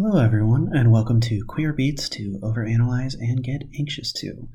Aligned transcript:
Hello, 0.00 0.24
everyone, 0.24 0.70
and 0.72 0.92
welcome 0.92 1.20
to 1.22 1.44
Queer 1.44 1.72
Beats 1.72 2.08
to 2.10 2.38
Overanalyze 2.40 3.14
and 3.14 3.42
Get 3.42 3.64
Anxious 3.76 4.12
to. 4.12 4.48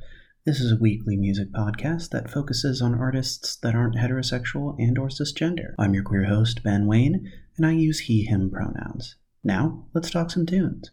This 0.46 0.62
is 0.62 0.72
a 0.72 0.78
weekly 0.78 1.18
music 1.18 1.52
podcast 1.52 2.12
that 2.12 2.30
focuses 2.30 2.82
on 2.82 2.96
artists 2.98 3.58
that 3.58 3.76
aren't 3.76 3.98
heterosexual 3.98 4.74
and 4.79 4.98
or 4.98 5.10
cisgender. 5.10 5.74
I'm 5.78 5.94
your 5.94 6.04
queer 6.04 6.24
host, 6.24 6.64
Ben 6.64 6.88
Wayne, 6.88 7.29
and 7.58 7.66
I 7.66 7.74
use 7.74 8.00
he, 8.00 8.24
him 8.24 8.50
pronouns. 8.52 9.18
Now, 9.44 9.86
let's 9.94 10.10
talk 10.10 10.32
some 10.32 10.46
tunes. 10.46 10.92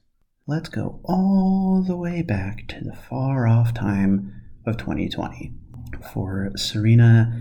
Let's 0.49 0.69
go 0.69 0.98
all 1.04 1.85
the 1.87 1.96
way 1.96 2.21
back 2.21 2.67
to 2.71 2.82
the 2.82 2.96
far 2.96 3.46
off 3.46 3.72
time 3.72 4.35
of 4.67 4.76
2020 4.78 5.54
for 6.12 6.51
Serena 6.56 7.40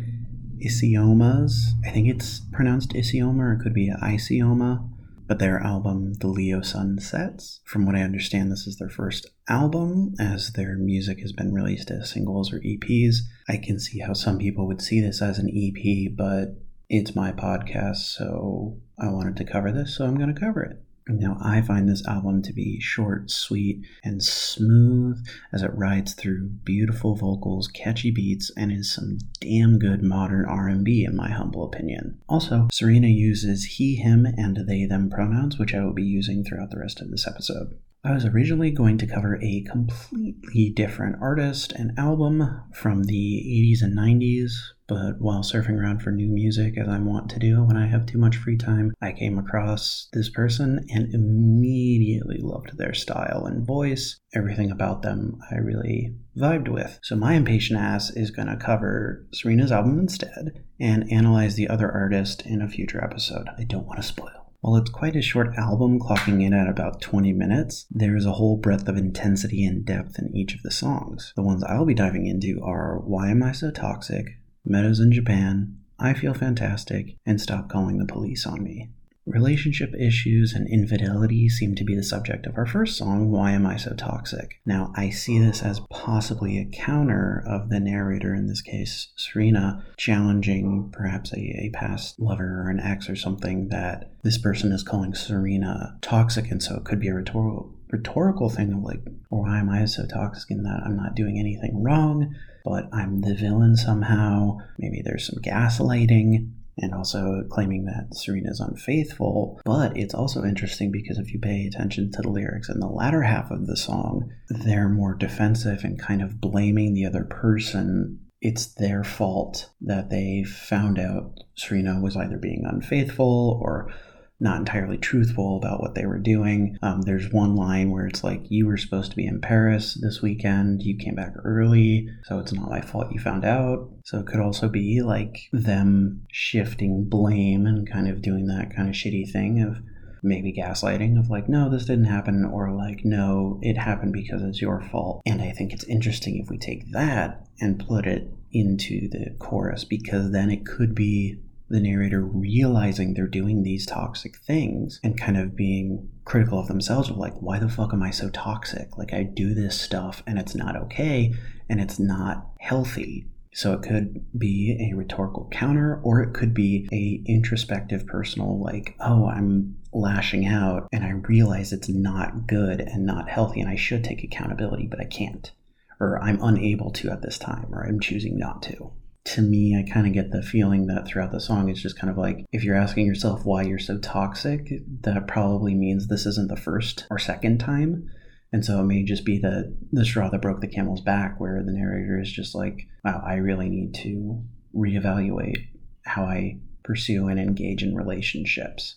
Isioma's, 0.64 1.74
I 1.84 1.90
think 1.90 2.08
it's 2.08 2.42
pronounced 2.52 2.92
Isioma 2.92 3.40
or 3.40 3.54
it 3.54 3.62
could 3.64 3.74
be 3.74 3.90
Isioma, 3.90 4.88
but 5.30 5.38
their 5.38 5.60
album 5.60 6.16
The 6.16 6.28
Leo 6.28 6.62
Sun 6.62 6.98
Sets. 7.00 7.62
From 7.64 7.86
what 7.86 7.96
I 7.96 8.02
understand, 8.02 8.52
this 8.52 8.66
is 8.66 8.78
their 8.78 8.90
first 8.90 9.28
album 9.48 10.16
as 10.20 10.54
their 10.54 10.76
music 10.76 11.20
has 11.20 11.34
been 11.34 11.54
released 11.54 11.92
as 11.92 12.10
singles 12.10 12.52
or 12.52 12.60
EPs. 12.62 13.18
I 13.48 13.58
can 13.58 13.80
see 13.80 14.00
how 14.00 14.14
some 14.14 14.40
people 14.40 14.66
would 14.66 14.82
see 14.82 15.00
this 15.00 15.22
as 15.22 15.38
an 15.38 15.52
EP, 15.56 16.12
but 16.18 16.56
it's 16.90 17.16
my 17.16 17.32
podcast, 17.32 17.98
so 17.98 18.80
I 18.98 19.10
wanted 19.10 19.38
to 19.38 19.46
cover 19.46 19.72
this, 19.72 19.96
so 19.96 20.04
I'm 20.04 20.18
going 20.18 20.34
to 20.34 20.42
cover 20.42 20.64
it. 20.64 20.84
Now, 21.10 21.38
I 21.42 21.62
find 21.62 21.90
this 21.90 22.06
album 22.06 22.44
to 22.44 22.54
be 22.54 22.80
short, 22.80 23.32
sweet, 23.32 23.84
and 24.04 24.24
smooth 24.24 25.26
as 25.52 25.64
it 25.64 25.74
rides 25.74 26.14
through 26.14 26.50
beautiful 26.64 27.16
vocals, 27.16 27.68
catchy 27.68 28.12
beats, 28.12 28.52
and 28.56 28.72
is 28.72 28.94
some 28.94 29.18
damn 29.42 29.80
good 29.80 30.04
modern 30.04 30.46
R&B 30.46 31.04
in 31.04 31.16
my 31.16 31.30
humble 31.30 31.66
opinion. 31.66 32.20
Also, 32.30 32.68
Serena 32.72 33.08
uses 33.08 33.66
he, 33.66 33.96
him, 33.96 34.26
and 34.26 34.68
they, 34.68 34.86
them 34.86 35.10
pronouns, 35.10 35.58
which 35.58 35.74
I 35.74 35.84
will 35.84 35.94
be 35.94 36.04
using 36.04 36.44
throughout 36.44 36.70
the 36.70 36.80
rest 36.80 37.02
of 37.02 37.10
this 37.10 37.28
episode. 37.28 37.78
I 38.04 38.14
was 38.14 38.24
originally 38.24 38.72
going 38.72 38.98
to 39.00 39.08
cover 39.08 39.40
a 39.42 39.62
completely 39.64 40.70
different 40.70 41.18
artist 41.20 41.74
and 41.74 41.98
album 42.00 42.64
from 42.74 43.04
the 43.04 43.74
80s 43.74 43.84
and 43.84 43.98
90s, 43.98 44.52
but 44.90 45.20
while 45.20 45.44
surfing 45.44 45.80
around 45.80 46.02
for 46.02 46.12
new 46.12 46.28
music, 46.28 46.76
as 46.78 46.88
I 46.88 46.98
want 46.98 47.30
to 47.30 47.40
do 47.40 47.64
when 47.64 47.78
I 47.78 47.88
have 47.88 48.08
too 48.08 48.18
much 48.18 48.38
free 48.38 48.58
time, 48.58 48.92
I 49.02 49.12
came 49.12 49.38
across 49.38 50.10
this 50.14 50.30
person 50.30 50.84
and 50.90 51.14
immediately 51.14 52.40
loved 52.42 52.78
their 52.78 52.96
style 52.96 53.46
and 53.46 53.66
voice. 53.66 54.20
Everything 54.34 54.72
about 54.72 55.04
them 55.04 55.38
I 55.52 55.58
really 55.58 56.16
vibed 56.36 56.70
with. 56.70 57.00
So, 57.04 57.16
my 57.16 57.36
impatient 57.36 57.80
ass 57.80 58.10
is 58.10 58.32
going 58.32 58.48
to 58.48 58.58
cover 58.58 59.28
Serena's 59.32 59.72
album 59.72 60.00
instead 60.00 60.66
and 60.80 61.12
analyze 61.12 61.56
the 61.56 61.70
other 61.70 61.92
artist 61.92 62.42
in 62.48 62.62
a 62.62 62.68
future 62.68 63.04
episode. 63.04 63.48
I 63.60 63.66
don't 63.66 63.86
want 63.86 64.02
to 64.02 64.08
spoil. 64.08 64.40
While 64.62 64.76
it's 64.76 64.90
quite 64.90 65.16
a 65.16 65.22
short 65.22 65.56
album, 65.56 66.00
clocking 66.00 66.44
in 66.44 66.54
at 66.54 66.68
about 66.68 67.00
20 67.00 67.32
minutes, 67.32 67.86
there 67.90 68.18
is 68.18 68.26
a 68.26 68.34
whole 68.34 68.58
breadth 68.58 68.90
of 68.90 68.98
intensity 68.98 69.64
and 69.64 69.86
depth 69.86 70.20
in 70.20 70.36
each 70.36 70.54
of 70.54 70.64
the 70.64 70.72
songs. 70.72 71.32
The 71.38 71.44
ones 71.44 71.64
I'll 71.64 71.86
be 71.86 71.94
diving 71.94 72.26
into 72.26 72.60
are 72.62 73.00
Why 73.00 73.30
Am 73.30 73.42
I 73.42 73.54
So 73.54 73.72
Toxic, 73.72 74.26
Meadows 74.70 75.00
in 75.00 75.12
Japan, 75.12 75.76
I 75.98 76.14
Feel 76.14 76.36
Fantastic, 76.36 77.16
and 77.26 77.42
Stop 77.42 77.70
Calling 77.70 77.98
the 77.98 78.06
Police 78.06 78.46
on 78.46 78.64
Me. 78.64 78.90
Relationship 79.26 79.96
issues 80.00 80.54
and 80.54 80.68
infidelity 80.70 81.50
seem 81.50 81.74
to 81.74 81.84
be 81.84 81.96
the 81.96 82.04
subject 82.04 82.46
of 82.46 82.56
our 82.56 82.68
first 82.68 82.96
song, 82.96 83.32
Why 83.32 83.52
Am 83.52 83.66
I 83.66 83.78
So 83.78 83.96
Toxic? 83.96 84.60
Now, 84.68 84.94
I 84.96 85.10
see 85.10 85.40
this 85.40 85.64
as 85.64 85.82
possibly 85.90 86.60
a 86.60 86.66
counter 86.66 87.44
of 87.48 87.70
the 87.70 87.80
narrator, 87.80 88.36
in 88.36 88.46
this 88.46 88.62
case, 88.62 89.10
Serena, 89.16 89.84
challenging 89.98 90.92
perhaps 90.94 91.34
a, 91.34 91.40
a 91.40 91.72
past 91.74 92.20
lover 92.20 92.62
or 92.64 92.70
an 92.70 92.80
ex 92.80 93.10
or 93.10 93.16
something 93.16 93.70
that 93.70 94.12
this 94.24 94.38
person 94.38 94.72
is 94.72 94.84
calling 94.84 95.16
Serena 95.16 95.98
toxic, 96.02 96.52
and 96.52 96.62
so 96.62 96.76
it 96.78 96.86
could 96.86 97.00
be 97.00 97.08
a 97.08 97.16
rhetorical 97.16 97.74
rhetorical 97.92 98.50
thing 98.50 98.72
of 98.72 98.84
like, 98.84 99.02
why 99.30 99.58
am 99.58 99.70
I 99.70 99.86
so 99.86 100.06
toxic 100.06 100.52
in 100.52 100.62
that 100.62 100.84
I'm 100.86 100.96
not 100.96 101.16
doing 101.16 101.40
anything 101.40 101.82
wrong, 101.82 102.36
but 102.70 102.88
I'm 102.94 103.22
the 103.22 103.34
villain 103.34 103.76
somehow. 103.76 104.60
Maybe 104.78 105.02
there's 105.04 105.26
some 105.26 105.42
gaslighting 105.42 106.52
and 106.78 106.94
also 106.94 107.44
claiming 107.50 107.86
that 107.86 108.16
Serena 108.16 108.52
is 108.52 108.60
unfaithful. 108.60 109.60
But 109.66 109.98
it's 109.98 110.14
also 110.14 110.44
interesting 110.44 110.92
because 110.92 111.18
if 111.18 111.34
you 111.34 111.40
pay 111.40 111.66
attention 111.66 112.12
to 112.12 112.22
the 112.22 112.30
lyrics 112.30 112.70
in 112.70 112.80
the 112.80 112.88
latter 112.88 113.24
half 113.24 113.50
of 113.50 113.66
the 113.66 113.76
song, 113.76 114.32
they're 114.50 114.88
more 114.88 115.16
defensive 115.16 115.84
and 115.84 116.00
kind 116.00 116.22
of 116.22 116.40
blaming 116.40 116.94
the 116.94 117.08
other 117.08 117.24
person. 117.24 118.20
It's 118.40 118.68
their 118.76 119.04
fault 119.04 119.72
that 119.82 120.12
they 120.12 120.44
found 120.44 121.00
out 121.00 121.40
Serena 121.56 122.00
was 122.00 122.16
either 122.16 122.38
being 122.38 122.66
unfaithful 122.66 123.60
or 123.64 123.92
not 124.40 124.60
entirely 124.60 124.98
truthful 124.98 125.58
about 125.58 125.82
what 125.82 125.96
they 125.96 126.06
were 126.06 126.20
doing. 126.20 126.78
Um, 126.82 127.02
there's 127.02 127.32
one 127.32 127.56
line 127.56 127.92
where 127.92 128.08
it's 128.08 128.24
like, 128.24 128.42
You 128.50 128.68
were 128.68 128.78
supposed 128.78 129.12
to 129.12 129.18
be 129.18 129.26
in 129.26 129.42
Paris 129.42 129.98
this 130.02 130.22
weekend, 130.22 130.82
you 130.82 130.98
came 130.98 131.16
back 131.16 131.34
early, 131.44 132.08
so 132.24 132.40
it's 132.40 132.54
not 132.54 132.70
my 132.70 132.82
fault 132.82 133.12
you 133.12 133.20
found 133.20 133.44
out. 133.44 133.90
So 134.06 134.20
it 134.20 134.28
could 134.28 134.40
also 134.40 134.70
be 134.70 135.02
like 135.02 135.50
them 135.52 136.26
shifting 136.32 137.06
blame 137.10 137.66
and 137.66 137.90
kind 137.90 138.08
of 138.08 138.22
doing 138.22 138.48
that 138.48 138.74
kind 138.76 138.88
of 138.88 138.96
shitty 138.96 139.30
thing 139.30 139.62
of 139.62 139.78
maybe 140.22 140.54
gaslighting 140.54 141.18
of 141.20 141.30
like, 141.30 141.48
no, 141.48 141.70
this 141.70 141.86
didn't 141.86 142.06
happen, 142.06 142.46
or 142.46 142.72
like, 142.72 143.04
no, 143.04 143.60
it 143.62 143.78
happened 143.78 144.14
because 144.14 144.42
it's 144.42 144.62
your 144.62 144.82
fault. 144.82 145.22
And 145.26 145.42
I 145.42 145.52
think 145.52 145.74
it's 145.74 145.86
interesting 145.86 146.38
if 146.38 146.50
we 146.50 146.58
take 146.58 146.92
that 146.92 147.48
and 147.60 147.86
put 147.86 148.06
it 148.06 148.32
into 148.52 149.08
the 149.10 149.36
chorus 149.40 149.84
because 149.84 150.32
then 150.32 150.50
it 150.50 150.66
could 150.66 150.96
be 150.96 151.40
the 151.70 151.80
narrator 151.80 152.22
realizing 152.22 153.14
they're 153.14 153.28
doing 153.28 153.64
these 153.64 153.86
toxic 153.86 154.38
things 154.38 155.00
and 155.04 155.20
kind 155.20 155.38
of 155.38 155.56
being 155.56 156.10
critical 156.26 156.60
of 156.60 156.68
themselves 156.68 157.10
of 157.10 157.18
like 157.18 157.36
why 157.40 157.60
the 157.60 157.70
fuck 157.70 157.94
am 157.94 158.04
i 158.04 158.12
so 158.12 158.30
toxic? 158.30 158.98
Like 158.98 159.14
i 159.14 159.24
do 159.24 159.54
this 159.54 159.80
stuff 159.80 160.24
and 160.26 160.40
it's 160.40 160.56
not 160.56 160.76
okay 160.76 161.34
and 161.70 161.80
it's 161.80 162.00
not 162.00 162.48
healthy. 162.60 163.28
So 163.54 163.74
it 163.74 163.82
could 163.82 164.26
be 164.38 164.78
a 164.92 164.96
rhetorical 164.96 165.50
counter 165.52 166.00
or 166.04 166.22
it 166.22 166.34
could 166.34 166.54
be 166.54 166.88
a 166.92 167.30
introspective 167.30 168.06
personal 168.06 168.62
like 168.62 168.96
oh 169.00 169.28
i'm 169.28 169.76
lashing 169.92 170.46
out 170.46 170.88
and 170.92 171.04
i 171.04 171.10
realize 171.10 171.74
it's 171.74 171.90
not 171.90 172.46
good 172.46 172.80
and 172.80 173.06
not 173.06 173.28
healthy 173.28 173.60
and 173.60 173.70
i 173.70 173.76
should 173.76 174.04
take 174.04 174.24
accountability 174.24 174.86
but 174.86 175.00
i 175.00 175.04
can't 175.04 175.52
or 176.00 176.22
i'm 176.22 176.40
unable 176.44 176.92
to 176.92 177.10
at 177.10 177.24
this 177.24 177.40
time 177.40 177.74
or 177.74 177.84
i'm 177.88 178.00
choosing 178.00 178.38
not 178.38 178.62
to 178.62 178.92
to 179.34 179.42
me, 179.42 179.78
I 179.78 179.90
kind 179.90 180.08
of 180.08 180.14
get 180.14 180.32
the 180.32 180.42
feeling 180.42 180.88
that 180.88 181.08
throughout 181.08 181.32
the 181.32 181.40
song, 181.40 181.70
it's 181.70 181.82
just 181.82 182.00
kind 182.00 182.10
of 182.10 182.18
like 182.18 182.46
if 182.52 182.64
you're 182.64 182.76
asking 182.76 183.06
yourself 183.06 183.46
why 183.46 183.64
you're 183.64 183.78
so 183.78 184.00
toxic, 184.00 184.72
that 185.02 185.28
probably 185.28 185.76
means 185.76 186.08
this 186.08 186.26
isn't 186.26 186.50
the 186.50 186.58
first 186.58 187.06
or 187.12 187.20
second 187.20 187.60
time. 187.60 188.10
And 188.52 188.66
so 188.66 188.80
it 188.80 188.86
may 188.86 189.04
just 189.04 189.26
be 189.26 189.38
the, 189.38 189.78
the 189.92 190.06
straw 190.06 190.30
that 190.30 190.42
broke 190.42 190.62
the 190.62 190.68
camel's 190.68 191.02
back, 191.02 191.40
where 191.40 191.62
the 191.64 191.72
narrator 191.72 192.20
is 192.20 192.32
just 192.32 192.56
like, 192.56 192.88
wow, 193.04 193.22
I 193.24 193.36
really 193.36 193.70
need 193.70 193.94
to 194.04 194.44
reevaluate 194.76 195.68
how 196.06 196.24
I 196.24 196.60
pursue 196.84 197.28
and 197.28 197.40
engage 197.40 197.84
in 197.84 197.96
relationships. 197.96 198.96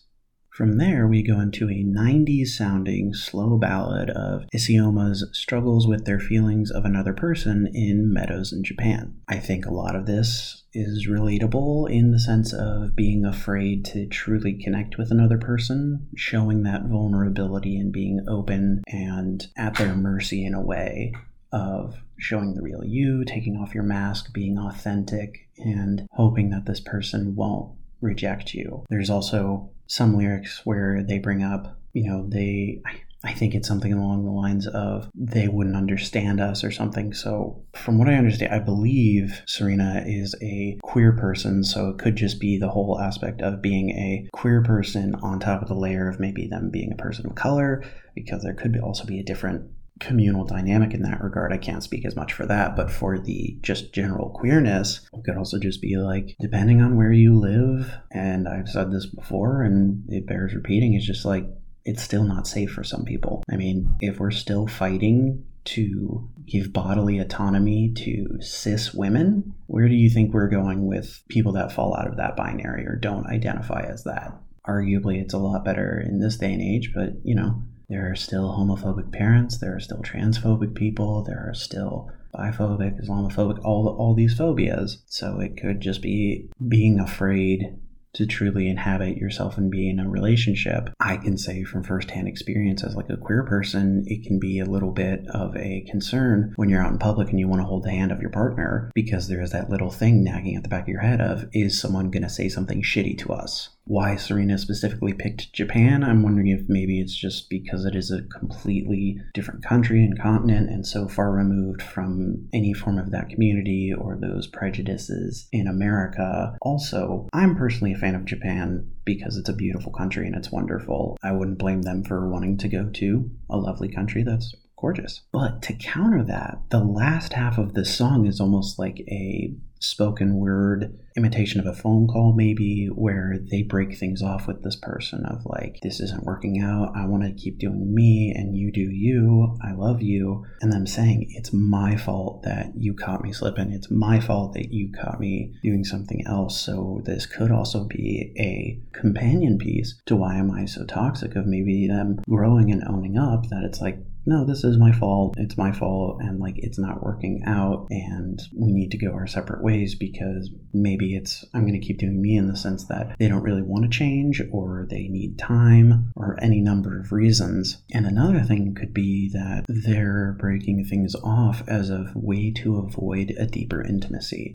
From 0.53 0.77
there, 0.77 1.09
we 1.09 1.23
go 1.23 1.41
into 1.41 1.71
a 1.71 1.83
90s 1.83 2.49
sounding 2.49 3.15
slow 3.15 3.57
ballad 3.57 4.11
of 4.11 4.45
Isioma's 4.53 5.27
struggles 5.33 5.87
with 5.87 6.05
their 6.05 6.21
feelings 6.21 6.71
of 6.71 6.85
another 6.85 7.15
person 7.15 7.71
in 7.73 8.13
Meadows 8.13 8.53
in 8.53 8.63
Japan. 8.63 9.15
I 9.27 9.39
think 9.39 9.65
a 9.65 9.73
lot 9.73 9.97
of 9.97 10.05
this 10.05 10.65
is 10.75 11.09
relatable 11.09 11.91
in 11.91 12.11
the 12.11 12.21
sense 12.21 12.53
of 12.53 12.95
being 12.95 13.25
afraid 13.25 13.87
to 13.87 14.07
truly 14.07 14.53
connect 14.53 14.99
with 14.99 15.11
another 15.11 15.39
person, 15.39 16.07
showing 16.17 16.65
that 16.65 16.85
vulnerability 16.85 17.79
and 17.79 17.91
being 17.91 18.21
open 18.29 18.83
and 18.89 19.47
at 19.57 19.77
their 19.77 19.95
mercy 19.95 20.45
in 20.45 20.53
a 20.53 20.61
way 20.61 21.15
of 21.51 21.95
showing 22.19 22.53
the 22.53 22.63
real 22.63 22.85
you, 22.85 23.25
taking 23.25 23.57
off 23.57 23.75
your 23.75 23.85
mask, 23.85 24.35
being 24.35 24.59
authentic, 24.59 25.49
and 25.57 26.07
hoping 26.11 26.51
that 26.51 26.67
this 26.67 26.81
person 26.81 27.35
won't 27.37 27.75
reject 28.03 28.53
you. 28.53 28.85
There's 28.91 29.09
also 29.09 29.71
some 29.93 30.17
lyrics 30.17 30.63
where 30.65 31.03
they 31.03 31.19
bring 31.19 31.43
up, 31.43 31.79
you 31.93 32.09
know, 32.09 32.27
they, 32.27 32.81
I 33.25 33.35
think 33.35 33.55
it's 33.55 33.69
something 33.69 33.93
along 33.93 34.25
the 34.25 34.31
lines 34.31 34.67
of 34.67 35.11
they 35.15 35.49
wouldn't 35.49 35.77
understand 35.77 36.41
us 36.41 36.65
or 36.65 36.71
something. 36.71 37.13
So, 37.13 37.63
from 37.75 37.99
what 37.99 38.09
I 38.09 38.15
understand, 38.15 38.55
I 38.55 38.59
believe 38.59 39.43
Serena 39.47 40.03
is 40.07 40.35
a 40.41 40.79
queer 40.83 41.13
person. 41.13 41.63
So, 41.63 41.91
it 41.91 41.99
could 41.99 42.17
just 42.17 42.41
be 42.41 42.57
the 42.57 42.71
whole 42.71 42.99
aspect 42.99 43.43
of 43.43 43.61
being 43.61 43.91
a 43.91 44.27
queer 44.33 44.63
person 44.63 45.15
on 45.17 45.39
top 45.39 45.61
of 45.61 45.69
the 45.69 45.75
layer 45.75 46.09
of 46.09 46.19
maybe 46.19 46.47
them 46.47 46.71
being 46.71 46.91
a 46.91 46.97
person 46.97 47.27
of 47.27 47.35
color, 47.35 47.85
because 48.15 48.43
there 48.43 48.55
could 48.55 48.73
be 48.73 48.81
also 48.81 49.05
be 49.05 49.21
a 49.21 49.25
different 49.25 49.71
communal 50.03 50.45
dynamic 50.45 50.93
in 50.93 51.03
that 51.03 51.23
regard. 51.23 51.53
I 51.53 51.59
can't 51.59 51.83
speak 51.83 52.05
as 52.05 52.17
much 52.17 52.33
for 52.33 52.45
that, 52.47 52.77
but 52.77 52.91
for 52.91 53.19
the 53.19 53.57
just 53.63 53.93
general 53.95 54.31
queerness, 54.31 55.09
it 55.13 55.25
could 55.25 55.37
also 55.37 55.59
just 55.59 55.81
be 55.81 55.97
like, 55.97 56.37
depending 56.41 56.83
on 56.83 56.97
where 56.97 57.13
you 57.13 57.39
live, 57.39 57.95
and 58.11 58.49
I've 58.49 58.69
said 58.69 58.91
this 58.91 59.07
before 59.07 59.63
and 59.63 60.05
it 60.09 60.27
bears 60.27 60.55
repeating, 60.55 60.95
it's 60.95 61.07
just 61.07 61.25
like, 61.25 61.47
it's 61.85 62.03
still 62.03 62.25
not 62.25 62.47
safe 62.47 62.71
for 62.73 62.85
some 62.85 63.05
people. 63.05 63.43
I 63.51 63.57
mean, 63.57 63.97
if 64.01 64.19
we're 64.19 64.31
still 64.31 64.67
fighting 64.67 65.45
to 65.65 66.29
give 66.47 66.73
bodily 66.73 67.19
autonomy 67.19 67.93
to 67.95 68.41
cis 68.41 68.93
women, 68.93 69.55
where 69.67 69.89
do 69.89 69.95
you 69.95 70.11
think 70.11 70.35
we're 70.35 70.49
going 70.49 70.87
with 70.87 71.23
people 71.29 71.53
that 71.53 71.73
fall 71.73 71.97
out 71.97 72.09
of 72.09 72.17
that 72.17 72.37
binary 72.37 72.87
or 72.87 72.97
don't 72.97 73.27
identify 73.27 73.83
as 73.83 74.05
that? 74.05 74.33
Arguably, 74.67 75.21
it's 75.21 75.35
a 75.35 75.39
lot 75.39 75.65
better 75.65 76.01
in 76.01 76.21
this 76.21 76.37
day 76.37 76.53
and 76.53 76.63
age, 76.63 76.93
but 76.95 77.11
you 77.25 77.35
know, 77.35 77.63
There 77.93 78.11
are 78.11 78.17
still 78.17 78.57
homophobic 78.57 79.13
parents, 79.13 79.59
there 79.59 79.77
are 79.77 79.79
still 79.79 79.99
transphobic 79.99 80.75
people, 80.75 81.25
there 81.25 81.47
are 81.47 81.53
still 81.53 82.11
biphobic, 82.35 82.99
Islamophobic, 82.99 83.63
all 83.67 83.87
all 83.87 84.15
these 84.15 84.33
phobias. 84.33 85.03
So 85.09 85.41
it 85.41 85.59
could 85.59 85.83
just 85.83 86.01
be 86.01 86.49
being 86.67 86.99
afraid 86.99 87.77
to 88.15 88.27
truly 88.27 88.71
inhabit 88.71 89.19
yourself 89.19 89.59
and 89.59 89.71
be 89.71 89.91
in 89.91 90.01
a 90.01 90.09
relationship. 90.09 90.89
I 91.01 91.19
can 91.19 91.37
say 91.37 91.65
from 91.65 91.83
firsthand 91.83 92.29
experience 92.29 92.83
as 92.83 92.97
like 92.97 93.11
a 93.11 93.19
queer 93.19 93.45
person, 93.45 94.05
it 94.07 94.27
can 94.27 94.39
be 94.39 94.59
a 94.59 94.65
little 94.65 94.93
bit 94.93 95.27
of 95.29 95.55
a 95.55 95.85
concern 95.91 96.55
when 96.57 96.71
you're 96.71 96.83
out 96.83 96.93
in 96.93 96.99
public 96.99 97.29
and 97.29 97.39
you 97.39 97.49
want 97.49 97.61
to 97.61 97.67
hold 97.67 97.85
the 97.85 97.91
hand 97.91 98.11
of 98.11 98.23
your 98.23 98.31
partner 98.31 98.91
because 98.95 99.29
there 99.29 99.43
is 99.43 99.53
that 99.53 99.69
little 99.69 99.91
thing 99.91 100.25
nagging 100.25 100.57
at 100.57 100.63
the 100.63 100.69
back 100.71 100.85
of 100.85 100.89
your 100.89 101.01
head 101.03 101.21
of 101.21 101.45
is 101.53 101.79
someone 101.79 102.11
going 102.11 102.23
to 102.23 102.31
say 102.31 102.49
something 102.49 102.83
shitty 102.83 103.19
to 103.19 103.35
us? 103.35 103.69
Why 103.85 104.17
Serena 104.17 104.59
specifically 104.59 105.13
picked 105.13 105.53
Japan. 105.53 106.05
I'm 106.05 106.23
wondering 106.23 106.49
if 106.49 106.69
maybe 106.69 107.01
it's 107.01 107.15
just 107.15 107.51
because 107.51 107.85
it 107.85 107.95
is 107.95 108.11
a 108.11 108.23
completely 108.23 109.19
different 109.35 109.65
country 109.65 110.05
and 110.05 110.19
continent 110.19 110.71
and 110.71 110.87
so 110.87 111.09
far 111.09 111.33
removed 111.33 111.83
from 111.83 112.49
any 112.53 112.73
form 112.73 112.99
of 112.99 113.11
that 113.11 113.29
community 113.29 113.93
or 113.93 114.17
those 114.17 114.47
prejudices 114.47 115.49
in 115.53 115.67
America. 115.67 116.57
Also, 116.63 117.29
I'm 117.33 117.57
personally 117.57 117.93
a 117.93 117.99
fan 117.99 118.15
of 118.15 118.25
Japan 118.25 118.89
because 119.05 119.37
it's 119.37 119.49
a 119.49 119.55
beautiful 119.55 119.93
country 119.93 120.27
and 120.27 120.37
it's 120.37 120.53
wonderful. 120.53 121.19
I 121.23 121.33
wouldn't 121.33 121.59
blame 121.59 121.83
them 121.83 122.05
for 122.05 122.29
wanting 122.29 122.59
to 122.59 122.69
go 122.69 122.89
to 122.89 123.31
a 123.51 123.57
lovely 123.57 123.89
country 123.89 124.23
that's 124.23 124.55
gorgeous. 124.83 125.23
But 125.33 125.63
to 125.63 125.73
counter 125.73 126.23
that, 126.25 126.59
the 126.69 126.85
last 126.85 127.33
half 127.33 127.57
of 127.57 127.73
the 127.73 127.87
song 127.87 128.27
is 128.27 128.41
almost 128.41 128.79
like 128.79 129.01
a 129.09 129.55
spoken 129.83 130.37
word 130.37 130.97
imitation 131.17 131.61
of 131.61 131.67
a 131.67 131.75
phone 131.75 132.07
call 132.07 132.33
maybe 132.33 132.87
where 132.87 133.37
they 133.51 133.63
break 133.63 133.99
things 133.99 134.23
off 134.23 134.47
with 134.47 134.63
this 134.63 134.77
person 134.77 135.25
of 135.27 135.45
like 135.45 135.79
this 135.83 136.01
isn't 136.01 136.25
working 136.25 136.61
out. 136.63 136.93
I 136.97 137.05
want 137.07 137.25
to 137.25 137.33
keep 137.33 137.59
doing 137.59 137.93
me 137.93 138.33
and 138.35 138.57
you 138.57 138.71
do 138.73 138.81
you. 138.81 139.59
I 139.63 139.73
love 139.73 140.01
you. 140.01 140.45
And 140.61 140.73
them 140.73 140.87
saying 140.87 141.27
it's 141.31 141.53
my 141.53 141.97
fault 141.97 142.43
that 142.45 142.73
you 142.77 142.95
caught 142.95 143.23
me 143.23 143.33
slipping. 143.33 143.73
It's 143.73 143.91
my 143.91 144.21
fault 144.21 144.55
that 144.55 144.73
you 144.73 144.93
caught 144.93 145.21
me 145.21 145.53
doing 145.63 145.85
something 145.85 146.25
else. 146.27 146.61
So 146.61 147.03
this 147.05 147.27
could 147.27 147.51
also 147.51 147.85
be 147.85 148.33
a 148.39 148.81
companion 148.97 149.59
piece 149.59 150.01
to 150.07 150.17
why 150.17 150.37
am 150.37 150.51
i 150.51 150.65
so 150.65 150.85
toxic? 150.85 151.33
of 151.35 151.47
maybe 151.47 151.87
them 151.87 152.19
growing 152.29 152.71
and 152.71 152.85
owning 152.87 153.17
up 153.17 153.49
that 153.49 153.65
it's 153.65 153.81
like 153.81 153.99
no, 154.25 154.45
this 154.45 154.65
is 154.65 154.79
my 154.79 154.93
fault. 154.93 155.35
It's 155.39 155.59
my 155.59 155.73
fault. 155.73 156.19
And 156.21 156.39
like, 156.39 156.55
it's 156.59 156.79
not 156.79 157.03
working 157.03 157.43
out. 157.47 157.87
And 157.91 158.41
we 158.57 158.73
need 158.73 158.91
to 158.93 158.99
go 158.99 159.13
our 159.13 159.27
separate 159.27 159.63
ways 159.63 159.95
because 159.95 160.51
maybe 160.73 161.17
it's, 161.17 161.45
I'm 161.55 161.63
going 161.63 161.81
to 161.81 161.87
keep 161.87 161.99
doing 161.99 162.21
me 162.21 162.37
in 162.37 162.49
the 162.49 162.57
sense 162.57 162.85
that 162.87 163.17
they 163.19 163.29
don't 163.29 163.43
really 163.43 163.63
want 163.63 163.85
to 163.85 163.91
change 163.91 164.43
or 164.53 164.87
they 164.89 165.09
need 165.09 165.39
time 165.39 166.13
or 166.15 166.39
any 166.43 166.61
number 166.61 167.01
of 167.01 167.13
reasons. 167.13 167.83
And 167.93 168.07
another 168.07 168.41
thing 168.41 168.75
could 168.75 168.95
be 168.95 169.31
that 169.33 169.65
they're 169.69 170.37
breaking 170.39 170.85
things 170.85 171.15
off 171.17 171.63
as 171.67 171.91
a 171.91 172.13
way 172.15 172.53
to 172.59 172.79
avoid 172.79 173.35
a 173.39 173.47
deeper 173.47 173.83
intimacy. 173.83 174.55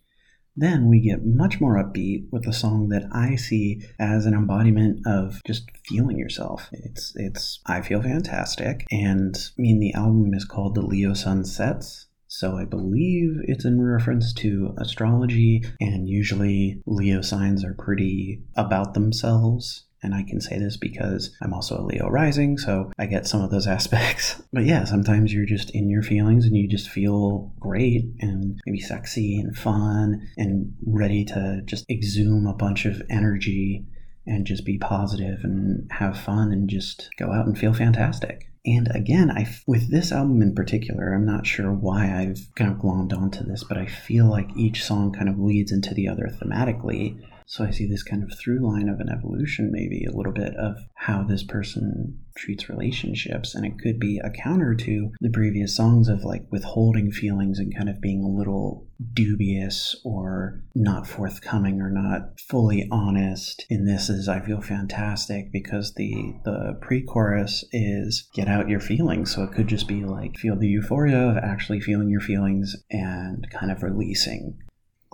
Then 0.60 0.88
we 0.88 1.00
get 1.00 1.24
much 1.24 1.60
more 1.60 1.76
upbeat 1.76 2.26
with 2.32 2.48
a 2.48 2.52
song 2.52 2.88
that 2.88 3.08
I 3.12 3.36
see 3.36 3.80
as 4.00 4.26
an 4.26 4.34
embodiment 4.34 5.06
of 5.06 5.40
just 5.46 5.70
feeling 5.86 6.18
yourself. 6.18 6.68
It's 6.72 7.12
it's 7.14 7.60
I 7.66 7.80
feel 7.80 8.02
fantastic, 8.02 8.84
and 8.90 9.36
I 9.36 9.62
mean 9.62 9.78
the 9.78 9.94
album 9.94 10.34
is 10.34 10.44
called 10.44 10.74
The 10.74 10.82
Leo 10.82 11.14
Sun 11.14 11.44
Sets. 11.44 12.06
So 12.26 12.56
I 12.56 12.64
believe 12.64 13.36
it's 13.44 13.64
in 13.64 13.80
reference 13.80 14.32
to 14.34 14.74
astrology, 14.78 15.62
and 15.80 16.08
usually 16.08 16.82
Leo 16.86 17.22
signs 17.22 17.64
are 17.64 17.74
pretty 17.74 18.42
about 18.56 18.94
themselves 18.94 19.84
and 20.02 20.14
I 20.14 20.22
can 20.22 20.40
say 20.40 20.58
this 20.58 20.76
because 20.76 21.36
I'm 21.42 21.52
also 21.52 21.78
a 21.78 21.84
Leo 21.84 22.08
rising, 22.08 22.58
so 22.58 22.92
I 22.98 23.06
get 23.06 23.26
some 23.26 23.42
of 23.42 23.50
those 23.50 23.66
aspects. 23.78 24.40
But 24.52 24.64
yeah, 24.64 24.84
sometimes 24.84 25.32
you're 25.32 25.46
just 25.46 25.70
in 25.70 25.88
your 25.88 26.02
feelings 26.02 26.44
and 26.44 26.56
you 26.56 26.68
just 26.68 26.88
feel 26.88 27.52
great 27.58 28.04
and 28.20 28.60
maybe 28.66 28.80
sexy 28.80 29.38
and 29.38 29.56
fun 29.56 30.28
and 30.36 30.74
ready 30.86 31.24
to 31.26 31.62
just 31.64 31.88
exhume 31.90 32.46
a 32.46 32.54
bunch 32.54 32.84
of 32.84 33.02
energy 33.10 33.86
and 34.26 34.46
just 34.46 34.64
be 34.64 34.78
positive 34.78 35.40
and 35.42 35.90
have 35.90 36.18
fun 36.18 36.52
and 36.52 36.68
just 36.68 37.08
go 37.18 37.32
out 37.32 37.46
and 37.46 37.58
feel 37.58 37.72
fantastic. 37.72 38.44
And 38.66 38.88
again, 38.94 39.30
I 39.30 39.48
with 39.66 39.90
this 39.90 40.12
album 40.12 40.42
in 40.42 40.54
particular, 40.54 41.14
I'm 41.14 41.24
not 41.24 41.46
sure 41.46 41.72
why 41.72 42.20
I've 42.20 42.40
kind 42.54 42.70
of 42.70 42.78
glommed 42.78 43.16
onto 43.16 43.44
this, 43.44 43.64
but 43.64 43.78
I 43.78 43.86
feel 43.86 44.26
like 44.26 44.50
each 44.56 44.84
song 44.84 45.12
kind 45.12 45.28
of 45.28 45.38
leads 45.38 45.72
into 45.72 45.94
the 45.94 46.08
other 46.08 46.28
thematically. 46.30 47.18
So 47.50 47.64
I 47.64 47.70
see 47.70 47.86
this 47.86 48.02
kind 48.02 48.22
of 48.22 48.38
through 48.38 48.60
line 48.60 48.90
of 48.90 49.00
an 49.00 49.08
evolution, 49.08 49.72
maybe 49.72 50.04
a 50.04 50.14
little 50.14 50.34
bit 50.34 50.54
of 50.56 50.76
how 50.94 51.22
this 51.22 51.42
person 51.42 52.18
treats 52.36 52.68
relationships. 52.68 53.54
And 53.54 53.64
it 53.64 53.78
could 53.78 53.98
be 53.98 54.20
a 54.22 54.28
counter 54.28 54.74
to 54.74 55.12
the 55.22 55.30
previous 55.30 55.74
songs 55.74 56.08
of 56.08 56.24
like 56.24 56.44
withholding 56.50 57.10
feelings 57.10 57.58
and 57.58 57.74
kind 57.74 57.88
of 57.88 58.02
being 58.02 58.22
a 58.22 58.28
little 58.28 58.86
dubious 59.14 59.96
or 60.04 60.62
not 60.74 61.06
forthcoming 61.06 61.80
or 61.80 61.90
not 61.90 62.38
fully 62.38 62.86
honest. 62.90 63.64
In 63.70 63.86
this 63.86 64.10
is 64.10 64.28
I 64.28 64.40
feel 64.40 64.60
fantastic 64.60 65.50
because 65.50 65.94
the 65.94 66.34
the 66.44 66.76
pre-chorus 66.82 67.64
is 67.72 68.28
get 68.34 68.48
out 68.48 68.68
your 68.68 68.80
feelings. 68.80 69.34
So 69.34 69.42
it 69.44 69.52
could 69.52 69.68
just 69.68 69.88
be 69.88 70.04
like 70.04 70.36
feel 70.36 70.56
the 70.56 70.68
euphoria 70.68 71.30
of 71.30 71.38
actually 71.38 71.80
feeling 71.80 72.10
your 72.10 72.20
feelings 72.20 72.76
and 72.90 73.48
kind 73.50 73.72
of 73.72 73.82
releasing 73.82 74.58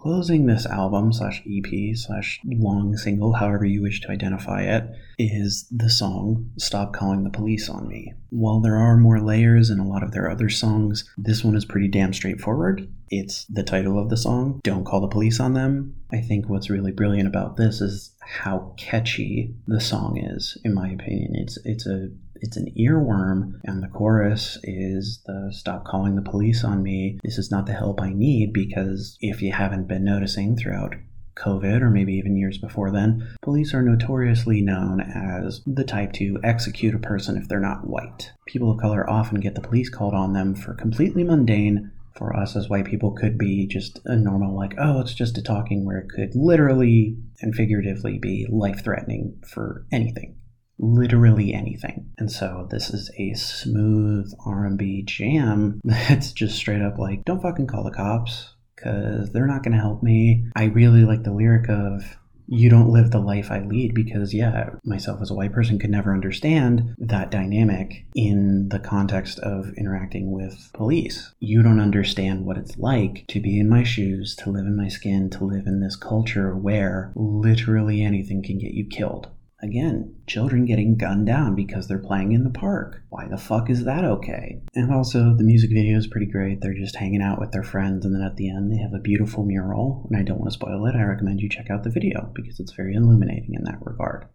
Closing 0.04 0.44
this 0.44 0.66
album 0.66 1.14
slash 1.14 1.42
EP 1.50 1.96
slash 1.96 2.38
long 2.44 2.94
single, 2.94 3.32
however 3.32 3.64
you 3.64 3.80
wish 3.80 4.02
to 4.02 4.10
identify 4.10 4.60
it, 4.60 4.84
is 5.18 5.66
the 5.70 5.88
song 5.88 6.50
Stop 6.58 6.92
Calling 6.92 7.24
the 7.24 7.30
Police 7.30 7.70
on 7.70 7.88
Me. 7.88 8.12
While 8.28 8.60
there 8.60 8.76
are 8.76 8.98
more 8.98 9.18
layers 9.18 9.70
in 9.70 9.78
a 9.78 9.88
lot 9.88 10.02
of 10.02 10.12
their 10.12 10.28
other 10.28 10.50
songs, 10.50 11.10
this 11.16 11.42
one 11.42 11.56
is 11.56 11.64
pretty 11.64 11.88
damn 11.88 12.12
straightforward. 12.12 12.86
It's 13.08 13.46
the 13.46 13.62
title 13.62 13.98
of 13.98 14.10
the 14.10 14.18
song, 14.18 14.60
Don't 14.62 14.84
Call 14.84 15.00
the 15.00 15.08
Police 15.08 15.40
on 15.40 15.54
Them. 15.54 15.94
I 16.12 16.20
think 16.20 16.50
what's 16.50 16.68
really 16.68 16.92
brilliant 16.92 17.26
about 17.26 17.56
this 17.56 17.80
is 17.80 18.14
how 18.20 18.74
catchy 18.76 19.54
the 19.66 19.80
song 19.80 20.18
is, 20.18 20.58
in 20.64 20.74
my 20.74 20.90
opinion. 20.90 21.34
It's 21.34 21.56
it's 21.64 21.86
a 21.86 22.10
it's 22.44 22.58
an 22.58 22.70
earworm, 22.78 23.58
and 23.64 23.82
the 23.82 23.88
chorus 23.88 24.58
is 24.64 25.22
the 25.24 25.48
stop 25.50 25.86
calling 25.86 26.14
the 26.14 26.30
police 26.30 26.62
on 26.62 26.82
me. 26.82 27.18
This 27.24 27.38
is 27.38 27.50
not 27.50 27.64
the 27.64 27.72
help 27.72 28.02
I 28.02 28.12
need 28.12 28.52
because 28.52 29.16
if 29.22 29.40
you 29.40 29.50
haven't 29.50 29.88
been 29.88 30.04
noticing 30.04 30.54
throughout 30.54 30.94
COVID, 31.36 31.80
or 31.80 31.88
maybe 31.88 32.12
even 32.12 32.36
years 32.36 32.58
before 32.58 32.90
then, 32.90 33.34
police 33.40 33.72
are 33.72 33.82
notoriously 33.82 34.60
known 34.60 35.00
as 35.00 35.62
the 35.66 35.84
type 35.84 36.12
to 36.12 36.38
execute 36.44 36.94
a 36.94 36.98
person 36.98 37.38
if 37.38 37.48
they're 37.48 37.60
not 37.60 37.88
white. 37.88 38.30
People 38.46 38.70
of 38.70 38.78
color 38.78 39.08
often 39.08 39.40
get 39.40 39.54
the 39.54 39.62
police 39.62 39.88
called 39.88 40.14
on 40.14 40.34
them 40.34 40.54
for 40.54 40.74
completely 40.74 41.24
mundane, 41.24 41.90
for 42.14 42.36
us 42.36 42.54
as 42.56 42.68
white 42.68 42.84
people, 42.84 43.10
could 43.10 43.38
be 43.38 43.66
just 43.66 44.00
a 44.04 44.16
normal, 44.16 44.54
like, 44.54 44.74
oh, 44.78 45.00
it's 45.00 45.14
just 45.14 45.38
a 45.38 45.42
talking, 45.42 45.86
where 45.86 45.98
it 45.98 46.10
could 46.10 46.36
literally 46.36 47.16
and 47.40 47.54
figuratively 47.54 48.18
be 48.18 48.46
life 48.50 48.84
threatening 48.84 49.42
for 49.46 49.86
anything 49.90 50.36
literally 50.78 51.54
anything. 51.54 52.10
And 52.18 52.30
so 52.30 52.66
this 52.70 52.90
is 52.90 53.10
a 53.18 53.34
smooth 53.34 54.32
R&B 54.44 55.02
jam 55.02 55.80
that's 55.84 56.32
just 56.32 56.56
straight 56.56 56.82
up 56.82 56.98
like 56.98 57.24
don't 57.24 57.42
fucking 57.42 57.66
call 57.66 57.84
the 57.84 57.90
cops 57.90 58.54
cuz 58.76 59.30
they're 59.30 59.46
not 59.46 59.62
going 59.62 59.74
to 59.74 59.80
help 59.80 60.02
me. 60.02 60.46
I 60.56 60.64
really 60.64 61.04
like 61.04 61.22
the 61.22 61.32
lyric 61.32 61.68
of 61.68 62.16
you 62.46 62.68
don't 62.68 62.90
live 62.90 63.10
the 63.10 63.20
life 63.20 63.50
I 63.50 63.60
lead 63.60 63.94
because, 63.94 64.34
yeah, 64.34 64.70
myself 64.84 65.20
as 65.22 65.30
a 65.30 65.34
white 65.34 65.52
person 65.52 65.78
could 65.78 65.90
never 65.90 66.12
understand 66.12 66.94
that 66.98 67.30
dynamic 67.30 68.04
in 68.14 68.68
the 68.68 68.78
context 68.78 69.38
of 69.38 69.72
interacting 69.78 70.30
with 70.30 70.70
police. 70.74 71.32
You 71.40 71.62
don't 71.62 71.80
understand 71.80 72.44
what 72.44 72.58
it's 72.58 72.76
like 72.76 73.24
to 73.28 73.40
be 73.40 73.58
in 73.58 73.68
my 73.68 73.82
shoes, 73.82 74.36
to 74.36 74.50
live 74.50 74.66
in 74.66 74.76
my 74.76 74.88
skin, 74.88 75.30
to 75.30 75.44
live 75.44 75.66
in 75.66 75.80
this 75.80 75.96
culture 75.96 76.54
where 76.54 77.12
literally 77.14 78.02
anything 78.02 78.42
can 78.42 78.58
get 78.58 78.72
you 78.72 78.86
killed. 78.86 79.28
Again, 79.64 80.14
children 80.26 80.66
getting 80.66 80.98
gunned 80.98 81.26
down 81.26 81.54
because 81.54 81.88
they're 81.88 81.98
playing 81.98 82.32
in 82.32 82.44
the 82.44 82.50
park. 82.50 83.00
Why 83.08 83.26
the 83.26 83.38
fuck 83.38 83.70
is 83.70 83.84
that 83.84 84.04
okay? 84.04 84.60
And 84.74 84.92
also, 84.92 85.34
the 85.34 85.42
music 85.42 85.70
video 85.70 85.96
is 85.96 86.06
pretty 86.06 86.26
great. 86.26 86.60
They're 86.60 86.74
just 86.74 86.96
hanging 86.96 87.22
out 87.22 87.40
with 87.40 87.50
their 87.52 87.62
friends, 87.62 88.04
and 88.04 88.14
then 88.14 88.20
at 88.20 88.36
the 88.36 88.50
end, 88.50 88.70
they 88.70 88.76
have 88.76 88.92
a 88.92 88.98
beautiful 88.98 89.42
mural. 89.42 90.06
And 90.10 90.20
I 90.20 90.22
don't 90.22 90.38
want 90.38 90.50
to 90.50 90.58
spoil 90.58 90.84
it. 90.84 90.94
I 90.94 91.02
recommend 91.04 91.40
you 91.40 91.48
check 91.48 91.70
out 91.70 91.82
the 91.82 91.88
video 91.88 92.30
because 92.34 92.60
it's 92.60 92.74
very 92.74 92.94
illuminating 92.94 93.54
in 93.54 93.64
that 93.64 93.78
regard. 93.80 94.26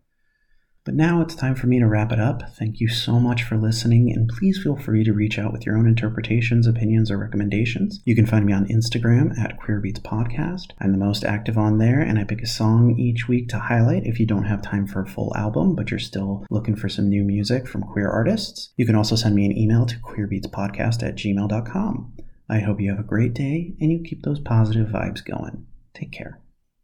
But 0.85 0.95
now 0.95 1.21
it's 1.21 1.35
time 1.35 1.55
for 1.55 1.67
me 1.67 1.79
to 1.79 1.87
wrap 1.87 2.11
it 2.11 2.19
up. 2.19 2.41
Thank 2.55 2.79
you 2.79 2.87
so 2.87 3.19
much 3.19 3.43
for 3.43 3.57
listening, 3.57 4.11
and 4.11 4.29
please 4.29 4.57
feel 4.61 4.75
free 4.75 5.03
to 5.03 5.13
reach 5.13 5.37
out 5.37 5.51
with 5.51 5.65
your 5.65 5.77
own 5.77 5.87
interpretations, 5.87 6.65
opinions, 6.65 7.11
or 7.11 7.17
recommendations. 7.17 7.99
You 8.05 8.15
can 8.15 8.25
find 8.25 8.45
me 8.45 8.53
on 8.53 8.65
Instagram 8.67 9.37
at 9.37 9.59
Queerbeats 9.59 9.99
Podcast. 9.99 10.71
I'm 10.79 10.91
the 10.91 10.97
most 10.97 11.25
active 11.25 11.57
on 11.57 11.77
there, 11.77 11.99
and 11.99 12.17
I 12.17 12.23
pick 12.23 12.41
a 12.41 12.47
song 12.47 12.97
each 12.97 13.27
week 13.27 13.49
to 13.49 13.59
highlight 13.59 14.05
if 14.05 14.19
you 14.19 14.25
don't 14.25 14.45
have 14.45 14.61
time 14.61 14.87
for 14.87 15.01
a 15.01 15.07
full 15.07 15.35
album, 15.35 15.75
but 15.75 15.91
you're 15.91 15.99
still 15.99 16.45
looking 16.49 16.75
for 16.75 16.89
some 16.89 17.09
new 17.09 17.23
music 17.23 17.67
from 17.67 17.83
queer 17.83 18.09
artists. 18.09 18.73
You 18.77 18.85
can 18.85 18.95
also 18.95 19.15
send 19.15 19.35
me 19.35 19.45
an 19.45 19.57
email 19.57 19.85
to 19.85 19.99
queerbeatspodcast 19.99 21.07
at 21.07 21.15
gmail.com. 21.15 22.13
I 22.49 22.59
hope 22.59 22.81
you 22.81 22.89
have 22.89 22.99
a 22.99 23.03
great 23.03 23.35
day 23.35 23.75
and 23.79 23.91
you 23.91 24.01
keep 24.03 24.23
those 24.23 24.39
positive 24.39 24.87
vibes 24.87 25.23
going. 25.23 25.67
Take 25.93 26.11
care. 26.11 26.39